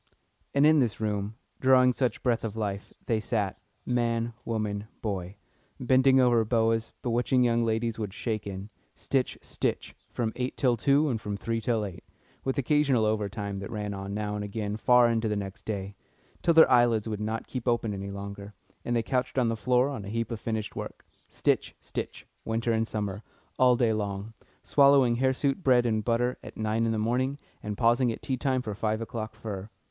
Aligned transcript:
And 0.55 0.65
in 0.65 0.79
this 0.79 0.99
room, 0.99 1.35
drawing 1.59 1.93
such 1.93 2.23
breath 2.23 2.43
of 2.43 2.55
life, 2.57 2.91
they 3.05 3.19
sat 3.19 3.61
man, 3.85 4.33
woman, 4.45 4.87
boy 4.99 5.35
bending 5.79 6.19
over 6.19 6.43
boas 6.43 6.91
bewitching 7.03 7.43
young 7.43 7.63
ladies 7.63 7.99
would 7.99 8.11
skate 8.11 8.47
in; 8.47 8.71
stitch, 8.95 9.37
stitch, 9.43 9.95
from 10.11 10.33
eight 10.35 10.57
till 10.57 10.75
two 10.75 11.07
and 11.07 11.21
from 11.21 11.37
three 11.37 11.61
to 11.61 11.83
eight, 11.85 12.03
with 12.43 12.57
occasional 12.57 13.05
overtime 13.05 13.59
that 13.59 13.69
ran 13.69 13.93
on 13.93 14.15
now 14.15 14.33
and 14.33 14.43
again 14.43 14.75
far 14.75 15.07
into 15.07 15.27
the 15.27 15.35
next 15.35 15.65
day; 15.67 15.93
till 16.41 16.55
their 16.55 16.71
eyelids 16.71 17.07
would 17.07 17.21
not 17.21 17.45
keep 17.45 17.67
open 17.67 17.93
any 17.93 18.09
longer, 18.09 18.55
and 18.83 18.95
they 18.95 19.03
couched 19.03 19.37
on 19.37 19.49
the 19.49 19.55
floor 19.55 19.87
on 19.87 20.03
a 20.03 20.09
heap 20.09 20.31
of 20.31 20.39
finished 20.39 20.75
work; 20.75 21.05
stitch, 21.27 21.75
stitch, 21.79 22.25
winter 22.43 22.71
and 22.71 22.87
summer, 22.87 23.21
all 23.59 23.75
day 23.75 23.93
long, 23.93 24.33
swallowing 24.63 25.17
hirsute 25.17 25.61
bread 25.63 25.85
and 25.85 26.03
butter 26.03 26.39
at 26.41 26.57
nine 26.57 26.87
in 26.87 26.91
the 26.91 26.97
morning, 26.97 27.37
and 27.61 27.77
pausing 27.77 28.11
at 28.11 28.23
tea 28.23 28.35
time 28.35 28.63
for 28.63 28.73
five 28.73 28.99
o'clock 28.99 29.35
fur. 29.35 29.69